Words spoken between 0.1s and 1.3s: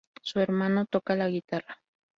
Su hermano toca la